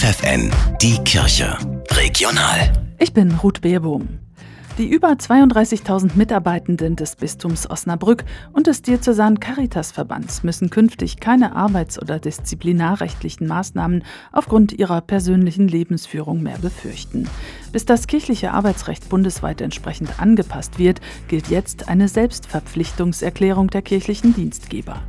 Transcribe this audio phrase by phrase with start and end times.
[0.00, 1.58] FFN, die Kirche.
[1.90, 2.72] Regional.
[2.98, 4.19] Ich bin Ruth Beerbohm.
[4.80, 12.00] Die über 32.000 Mitarbeitenden des Bistums Osnabrück und des Diözesan Caritas-Verbands müssen künftig keine arbeits-
[12.00, 17.28] oder disziplinarrechtlichen Maßnahmen aufgrund ihrer persönlichen Lebensführung mehr befürchten.
[17.72, 25.02] Bis das kirchliche Arbeitsrecht bundesweit entsprechend angepasst wird, gilt jetzt eine Selbstverpflichtungserklärung der kirchlichen Dienstgeber.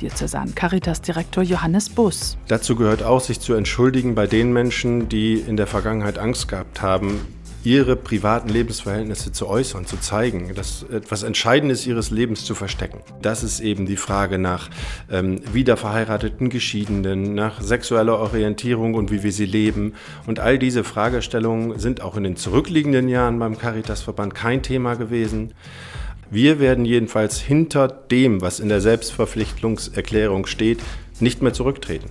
[0.00, 2.38] Diözesan Caritas-Direktor Johannes Bus.
[2.48, 6.80] Dazu gehört auch, sich zu entschuldigen bei den Menschen, die in der Vergangenheit Angst gehabt
[6.80, 7.20] haben,
[7.64, 13.00] ihre privaten Lebensverhältnisse zu äußern, zu zeigen, das etwas Entscheidendes ihres Lebens zu verstecken.
[13.20, 14.70] Das ist eben die Frage nach
[15.10, 19.94] ähm, wiederverheirateten Geschiedenen, nach sexueller Orientierung und wie wir sie leben.
[20.26, 25.52] Und all diese Fragestellungen sind auch in den zurückliegenden Jahren beim Caritasverband kein Thema gewesen.
[26.30, 30.80] Wir werden jedenfalls hinter dem, was in der Selbstverpflichtungserklärung steht,
[31.20, 32.10] nicht mehr zurücktreten.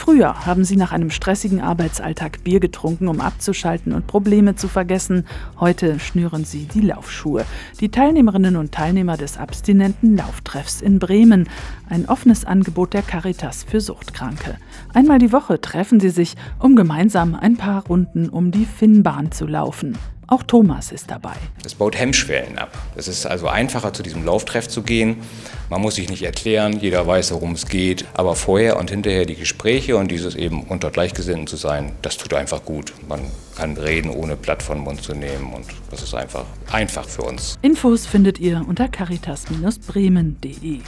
[0.00, 5.26] Früher haben sie nach einem stressigen Arbeitsalltag Bier getrunken, um abzuschalten und Probleme zu vergessen.
[5.60, 7.44] Heute schnüren sie die Laufschuhe.
[7.80, 11.50] Die Teilnehmerinnen und Teilnehmer des abstinenten Lauftreffs in Bremen.
[11.90, 14.56] Ein offenes Angebot der Caritas für Suchtkranke.
[14.94, 19.46] Einmal die Woche treffen sie sich, um gemeinsam ein paar Runden um die Finnbahn zu
[19.46, 19.98] laufen.
[20.32, 21.34] Auch Thomas ist dabei.
[21.64, 22.70] Es baut Hemmschwellen ab.
[22.94, 25.16] Es ist also einfacher, zu diesem Lauftreff zu gehen.
[25.70, 28.04] Man muss sich nicht erklären, jeder weiß, worum es geht.
[28.14, 32.32] Aber vorher und hinterher die Gespräche und dieses eben unter Gleichgesinnten zu sein, das tut
[32.32, 32.92] einfach gut.
[33.08, 33.22] Man
[33.56, 35.52] kann reden, ohne Blatt von Mund zu nehmen.
[35.52, 37.58] Und das ist einfach einfach für uns.
[37.62, 40.80] Infos findet ihr unter caritas-bremen.de.